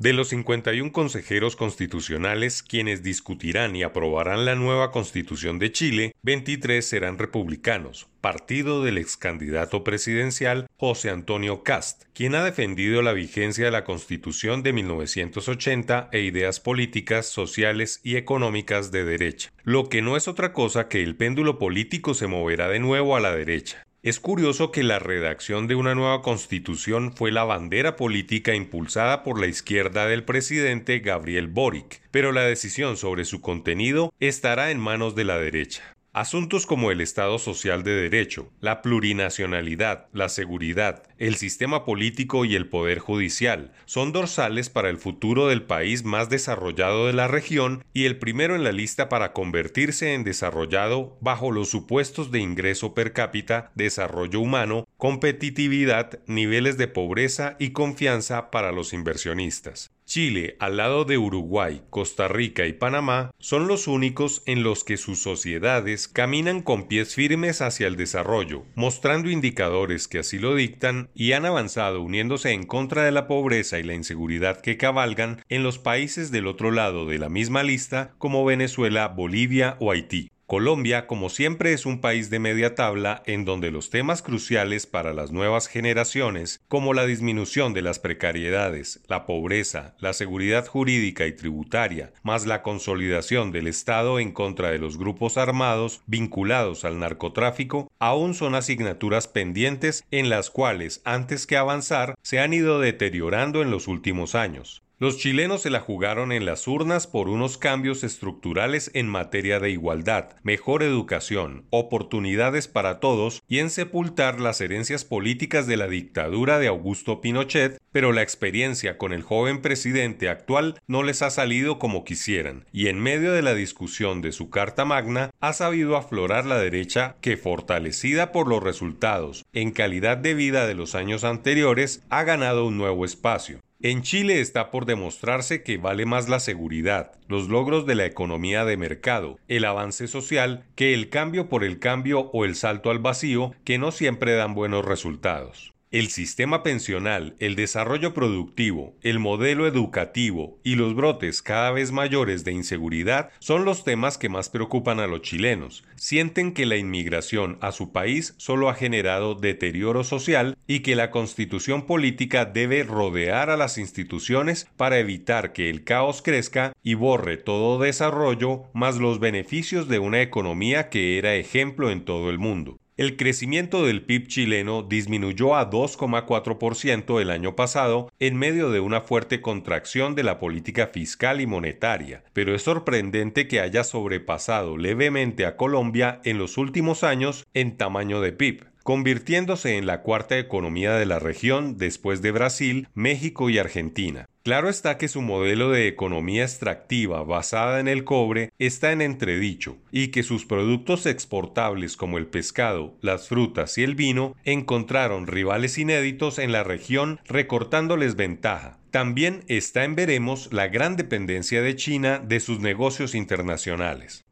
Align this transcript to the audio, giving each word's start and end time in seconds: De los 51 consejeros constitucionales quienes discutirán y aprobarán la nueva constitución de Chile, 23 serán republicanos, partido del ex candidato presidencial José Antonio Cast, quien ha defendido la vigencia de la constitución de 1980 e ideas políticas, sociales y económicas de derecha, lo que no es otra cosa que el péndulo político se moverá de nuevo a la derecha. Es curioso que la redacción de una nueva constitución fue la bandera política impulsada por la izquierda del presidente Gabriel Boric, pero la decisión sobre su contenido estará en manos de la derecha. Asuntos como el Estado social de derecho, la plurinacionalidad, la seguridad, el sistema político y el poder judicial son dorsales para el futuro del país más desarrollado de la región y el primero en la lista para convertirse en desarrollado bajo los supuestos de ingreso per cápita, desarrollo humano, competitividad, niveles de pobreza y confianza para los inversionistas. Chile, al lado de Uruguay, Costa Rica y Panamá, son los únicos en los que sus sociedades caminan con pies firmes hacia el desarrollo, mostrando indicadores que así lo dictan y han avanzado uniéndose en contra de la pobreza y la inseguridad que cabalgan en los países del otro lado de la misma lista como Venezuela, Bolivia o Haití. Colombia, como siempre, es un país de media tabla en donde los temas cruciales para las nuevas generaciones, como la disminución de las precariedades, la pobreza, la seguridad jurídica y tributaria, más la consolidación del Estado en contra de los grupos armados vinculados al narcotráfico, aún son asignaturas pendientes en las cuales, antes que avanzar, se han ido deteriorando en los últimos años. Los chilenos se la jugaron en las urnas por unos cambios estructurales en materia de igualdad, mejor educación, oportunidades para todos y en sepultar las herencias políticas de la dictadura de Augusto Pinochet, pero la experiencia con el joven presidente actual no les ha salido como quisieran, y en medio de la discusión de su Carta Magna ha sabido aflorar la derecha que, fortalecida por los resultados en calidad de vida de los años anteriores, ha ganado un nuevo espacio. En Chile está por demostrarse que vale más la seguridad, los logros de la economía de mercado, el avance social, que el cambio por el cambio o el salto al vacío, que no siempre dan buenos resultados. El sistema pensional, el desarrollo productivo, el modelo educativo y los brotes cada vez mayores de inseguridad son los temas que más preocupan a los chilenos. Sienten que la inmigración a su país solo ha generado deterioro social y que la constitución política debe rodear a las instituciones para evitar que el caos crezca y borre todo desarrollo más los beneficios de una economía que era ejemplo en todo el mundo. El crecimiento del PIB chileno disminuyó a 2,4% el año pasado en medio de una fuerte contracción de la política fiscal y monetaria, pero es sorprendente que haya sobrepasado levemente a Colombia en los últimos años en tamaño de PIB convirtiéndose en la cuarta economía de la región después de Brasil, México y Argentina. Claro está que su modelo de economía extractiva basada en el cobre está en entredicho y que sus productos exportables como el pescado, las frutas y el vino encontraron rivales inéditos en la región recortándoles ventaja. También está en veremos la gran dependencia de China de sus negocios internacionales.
De 0.00 0.14
los 0.14 0.28
51 0.28 0.92
consejeros 0.92 1.56
constitucionales 1.56 2.62
quienes 2.62 3.02
discutirán 3.02 3.76
y 3.76 3.82
aprobarán 3.82 4.46
la 4.46 4.54
nueva 4.54 4.92
constitución 4.92 5.58
de 5.58 5.72
Chile, 5.72 6.14
23 6.22 6.82
serán 6.82 7.18
republicanos, 7.18 8.08
partido 8.22 8.82
del 8.82 8.96
ex 8.96 9.18
candidato 9.18 9.84
presidencial 9.84 10.68
José 10.78 11.10
Antonio 11.10 11.64
Cast, 11.64 12.04
quien 12.14 12.34
ha 12.34 12.42
defendido 12.42 13.02
la 13.02 13.12
vigencia 13.12 13.66
de 13.66 13.72
la 13.72 13.84
constitución 13.84 14.62
de 14.62 14.72
1980 14.72 16.08
e 16.12 16.20
ideas 16.20 16.60
políticas, 16.60 17.26
sociales 17.26 18.00
y 18.02 18.16
económicas 18.16 18.90
de 18.92 19.04
derecha, 19.04 19.52
lo 19.64 19.90
que 19.90 20.00
no 20.00 20.16
es 20.16 20.28
otra 20.28 20.54
cosa 20.54 20.88
que 20.88 21.02
el 21.02 21.14
péndulo 21.14 21.58
político 21.58 22.14
se 22.14 22.26
moverá 22.26 22.70
de 22.70 22.78
nuevo 22.78 23.16
a 23.16 23.20
la 23.20 23.36
derecha. 23.36 23.84
Es 24.02 24.18
curioso 24.18 24.72
que 24.72 24.82
la 24.82 24.98
redacción 24.98 25.66
de 25.66 25.74
una 25.74 25.94
nueva 25.94 26.22
constitución 26.22 27.12
fue 27.14 27.30
la 27.30 27.44
bandera 27.44 27.96
política 27.96 28.54
impulsada 28.54 29.22
por 29.22 29.38
la 29.38 29.46
izquierda 29.46 30.06
del 30.06 30.24
presidente 30.24 31.00
Gabriel 31.00 31.48
Boric, 31.48 32.00
pero 32.10 32.32
la 32.32 32.40
decisión 32.40 32.96
sobre 32.96 33.26
su 33.26 33.42
contenido 33.42 34.14
estará 34.18 34.70
en 34.70 34.80
manos 34.80 35.14
de 35.16 35.24
la 35.24 35.38
derecha. 35.38 35.98
Asuntos 36.12 36.66
como 36.66 36.90
el 36.90 37.00
Estado 37.00 37.38
social 37.38 37.84
de 37.84 37.92
derecho, 37.92 38.50
la 38.60 38.82
plurinacionalidad, 38.82 40.08
la 40.12 40.28
seguridad, 40.28 41.04
el 41.18 41.36
sistema 41.36 41.84
político 41.84 42.44
y 42.44 42.56
el 42.56 42.68
poder 42.68 42.98
judicial 42.98 43.70
son 43.84 44.10
dorsales 44.10 44.70
para 44.70 44.90
el 44.90 44.98
futuro 44.98 45.46
del 45.46 45.62
país 45.62 46.02
más 46.02 46.28
desarrollado 46.28 47.06
de 47.06 47.12
la 47.12 47.28
región 47.28 47.84
y 47.92 48.06
el 48.06 48.18
primero 48.18 48.56
en 48.56 48.64
la 48.64 48.72
lista 48.72 49.08
para 49.08 49.32
convertirse 49.32 50.14
en 50.14 50.24
desarrollado 50.24 51.16
bajo 51.20 51.52
los 51.52 51.70
supuestos 51.70 52.32
de 52.32 52.40
ingreso 52.40 52.92
per 52.92 53.12
cápita, 53.12 53.70
desarrollo 53.76 54.40
humano, 54.40 54.88
competitividad, 55.00 56.20
niveles 56.26 56.76
de 56.76 56.86
pobreza 56.86 57.56
y 57.58 57.70
confianza 57.70 58.50
para 58.52 58.70
los 58.70 58.92
inversionistas. 58.92 59.90
Chile, 60.04 60.56
al 60.58 60.76
lado 60.76 61.04
de 61.04 61.18
Uruguay, 61.18 61.82
Costa 61.88 62.28
Rica 62.28 62.66
y 62.66 62.72
Panamá, 62.72 63.30
son 63.38 63.66
los 63.66 63.86
únicos 63.86 64.42
en 64.44 64.62
los 64.62 64.84
que 64.84 64.96
sus 64.96 65.22
sociedades 65.22 66.06
caminan 66.06 66.62
con 66.62 66.86
pies 66.88 67.14
firmes 67.14 67.62
hacia 67.62 67.86
el 67.86 67.96
desarrollo, 67.96 68.64
mostrando 68.74 69.30
indicadores 69.30 70.06
que 70.06 70.18
así 70.18 70.38
lo 70.38 70.54
dictan 70.54 71.08
y 71.14 71.32
han 71.32 71.46
avanzado 71.46 72.02
uniéndose 72.02 72.50
en 72.50 72.64
contra 72.64 73.04
de 73.04 73.12
la 73.12 73.26
pobreza 73.26 73.78
y 73.78 73.84
la 73.84 73.94
inseguridad 73.94 74.60
que 74.60 74.76
cabalgan 74.76 75.42
en 75.48 75.62
los 75.62 75.78
países 75.78 76.30
del 76.30 76.46
otro 76.46 76.72
lado 76.72 77.06
de 77.06 77.18
la 77.18 77.28
misma 77.28 77.62
lista 77.62 78.14
como 78.18 78.44
Venezuela, 78.44 79.08
Bolivia 79.08 79.76
o 79.78 79.92
Haití. 79.92 80.30
Colombia, 80.50 81.06
como 81.06 81.28
siempre, 81.28 81.72
es 81.72 81.86
un 81.86 82.00
país 82.00 82.28
de 82.28 82.40
media 82.40 82.74
tabla 82.74 83.22
en 83.24 83.44
donde 83.44 83.70
los 83.70 83.88
temas 83.88 84.20
cruciales 84.20 84.84
para 84.84 85.14
las 85.14 85.30
nuevas 85.30 85.68
generaciones, 85.68 86.60
como 86.66 86.92
la 86.92 87.06
disminución 87.06 87.72
de 87.72 87.82
las 87.82 88.00
precariedades, 88.00 89.00
la 89.06 89.26
pobreza, 89.26 89.94
la 90.00 90.12
seguridad 90.12 90.66
jurídica 90.66 91.28
y 91.28 91.36
tributaria, 91.36 92.12
más 92.24 92.46
la 92.46 92.62
consolidación 92.62 93.52
del 93.52 93.68
Estado 93.68 94.18
en 94.18 94.32
contra 94.32 94.72
de 94.72 94.80
los 94.80 94.98
grupos 94.98 95.38
armados 95.38 96.02
vinculados 96.06 96.84
al 96.84 96.98
narcotráfico, 96.98 97.88
aún 98.00 98.34
son 98.34 98.56
asignaturas 98.56 99.28
pendientes 99.28 100.04
en 100.10 100.30
las 100.30 100.50
cuales, 100.50 101.00
antes 101.04 101.46
que 101.46 101.58
avanzar, 101.58 102.16
se 102.22 102.40
han 102.40 102.52
ido 102.54 102.80
deteriorando 102.80 103.62
en 103.62 103.70
los 103.70 103.86
últimos 103.86 104.34
años. 104.34 104.82
Los 105.02 105.16
chilenos 105.16 105.62
se 105.62 105.70
la 105.70 105.80
jugaron 105.80 106.30
en 106.30 106.44
las 106.44 106.68
urnas 106.68 107.06
por 107.06 107.30
unos 107.30 107.56
cambios 107.56 108.04
estructurales 108.04 108.90
en 108.92 109.08
materia 109.08 109.58
de 109.58 109.70
igualdad, 109.70 110.36
mejor 110.42 110.82
educación, 110.82 111.64
oportunidades 111.70 112.68
para 112.68 113.00
todos 113.00 113.42
y 113.48 113.60
en 113.60 113.70
sepultar 113.70 114.40
las 114.40 114.60
herencias 114.60 115.06
políticas 115.06 115.66
de 115.66 115.78
la 115.78 115.88
dictadura 115.88 116.58
de 116.58 116.66
Augusto 116.66 117.22
Pinochet, 117.22 117.80
pero 117.92 118.12
la 118.12 118.20
experiencia 118.20 118.98
con 118.98 119.14
el 119.14 119.22
joven 119.22 119.62
presidente 119.62 120.28
actual 120.28 120.78
no 120.86 121.02
les 121.02 121.22
ha 121.22 121.30
salido 121.30 121.78
como 121.78 122.04
quisieran, 122.04 122.66
y 122.70 122.88
en 122.88 123.00
medio 123.00 123.32
de 123.32 123.40
la 123.40 123.54
discusión 123.54 124.20
de 124.20 124.32
su 124.32 124.50
Carta 124.50 124.84
Magna 124.84 125.30
ha 125.40 125.54
sabido 125.54 125.96
aflorar 125.96 126.44
la 126.44 126.58
derecha 126.58 127.16
que, 127.22 127.38
fortalecida 127.38 128.32
por 128.32 128.48
los 128.48 128.62
resultados 128.62 129.46
en 129.54 129.70
calidad 129.70 130.18
de 130.18 130.34
vida 130.34 130.66
de 130.66 130.74
los 130.74 130.94
años 130.94 131.24
anteriores, 131.24 132.02
ha 132.10 132.22
ganado 132.24 132.66
un 132.66 132.76
nuevo 132.76 133.06
espacio. 133.06 133.60
En 133.82 134.02
Chile 134.02 134.42
está 134.42 134.70
por 134.70 134.84
demostrarse 134.84 135.62
que 135.62 135.78
vale 135.78 136.04
más 136.04 136.28
la 136.28 136.38
seguridad, 136.38 137.12
los 137.28 137.48
logros 137.48 137.86
de 137.86 137.94
la 137.94 138.04
economía 138.04 138.66
de 138.66 138.76
mercado, 138.76 139.38
el 139.48 139.64
avance 139.64 140.06
social, 140.06 140.66
que 140.74 140.92
el 140.92 141.08
cambio 141.08 141.48
por 141.48 141.64
el 141.64 141.78
cambio 141.78 142.28
o 142.34 142.44
el 142.44 142.56
salto 142.56 142.90
al 142.90 142.98
vacío, 142.98 143.54
que 143.64 143.78
no 143.78 143.90
siempre 143.90 144.34
dan 144.34 144.54
buenos 144.54 144.84
resultados. 144.84 145.72
El 145.92 146.06
sistema 146.06 146.62
pensional, 146.62 147.34
el 147.40 147.56
desarrollo 147.56 148.14
productivo, 148.14 148.94
el 149.02 149.18
modelo 149.18 149.66
educativo 149.66 150.60
y 150.62 150.76
los 150.76 150.94
brotes 150.94 151.42
cada 151.42 151.72
vez 151.72 151.90
mayores 151.90 152.44
de 152.44 152.52
inseguridad 152.52 153.30
son 153.40 153.64
los 153.64 153.82
temas 153.82 154.16
que 154.16 154.28
más 154.28 154.50
preocupan 154.50 155.00
a 155.00 155.08
los 155.08 155.22
chilenos. 155.22 155.82
Sienten 155.96 156.54
que 156.54 156.64
la 156.64 156.76
inmigración 156.76 157.58
a 157.60 157.72
su 157.72 157.90
país 157.90 158.34
solo 158.36 158.68
ha 158.68 158.74
generado 158.74 159.34
deterioro 159.34 160.04
social 160.04 160.56
y 160.68 160.80
que 160.80 160.94
la 160.94 161.10
constitución 161.10 161.86
política 161.86 162.44
debe 162.44 162.84
rodear 162.84 163.50
a 163.50 163.56
las 163.56 163.76
instituciones 163.76 164.68
para 164.76 165.00
evitar 165.00 165.52
que 165.52 165.70
el 165.70 165.82
caos 165.82 166.22
crezca 166.22 166.72
y 166.84 166.94
borre 166.94 167.36
todo 167.36 167.80
desarrollo 167.80 168.70
más 168.74 168.98
los 168.98 169.18
beneficios 169.18 169.88
de 169.88 169.98
una 169.98 170.22
economía 170.22 170.88
que 170.88 171.18
era 171.18 171.34
ejemplo 171.34 171.90
en 171.90 172.04
todo 172.04 172.30
el 172.30 172.38
mundo. 172.38 172.78
El 173.00 173.16
crecimiento 173.16 173.86
del 173.86 174.02
PIB 174.02 174.26
chileno 174.26 174.82
disminuyó 174.82 175.56
a 175.56 175.70
2,4% 175.70 177.18
el 177.22 177.30
año 177.30 177.56
pasado 177.56 178.12
en 178.18 178.36
medio 178.36 178.70
de 178.70 178.80
una 178.80 179.00
fuerte 179.00 179.40
contracción 179.40 180.14
de 180.14 180.22
la 180.22 180.38
política 180.38 180.86
fiscal 180.86 181.40
y 181.40 181.46
monetaria, 181.46 182.24
pero 182.34 182.54
es 182.54 182.60
sorprendente 182.60 183.48
que 183.48 183.60
haya 183.60 183.84
sobrepasado 183.84 184.76
levemente 184.76 185.46
a 185.46 185.56
Colombia 185.56 186.20
en 186.24 186.36
los 186.36 186.58
últimos 186.58 187.02
años 187.02 187.46
en 187.54 187.78
tamaño 187.78 188.20
de 188.20 188.32
PIB 188.32 188.69
convirtiéndose 188.90 189.76
en 189.76 189.86
la 189.86 190.02
cuarta 190.02 190.36
economía 190.36 190.94
de 190.94 191.06
la 191.06 191.20
región 191.20 191.78
después 191.78 192.22
de 192.22 192.32
Brasil, 192.32 192.88
México 192.92 193.48
y 193.48 193.56
Argentina. 193.56 194.28
Claro 194.42 194.68
está 194.68 194.98
que 194.98 195.06
su 195.06 195.22
modelo 195.22 195.70
de 195.70 195.86
economía 195.86 196.42
extractiva 196.42 197.22
basada 197.22 197.78
en 197.78 197.86
el 197.86 198.02
cobre 198.02 198.50
está 198.58 198.90
en 198.90 199.00
entredicho 199.00 199.76
y 199.92 200.08
que 200.08 200.24
sus 200.24 200.44
productos 200.44 201.06
exportables 201.06 201.96
como 201.96 202.18
el 202.18 202.26
pescado, 202.26 202.96
las 203.00 203.28
frutas 203.28 203.78
y 203.78 203.84
el 203.84 203.94
vino 203.94 204.34
encontraron 204.42 205.28
rivales 205.28 205.78
inéditos 205.78 206.40
en 206.40 206.50
la 206.50 206.64
región 206.64 207.20
recortándoles 207.28 208.16
ventaja. 208.16 208.80
También 208.90 209.44
está 209.46 209.84
en 209.84 209.94
veremos 209.94 210.52
la 210.52 210.66
gran 210.66 210.96
dependencia 210.96 211.62
de 211.62 211.76
China 211.76 212.18
de 212.18 212.40
sus 212.40 212.58
negocios 212.58 213.14
internacionales. 213.14 214.24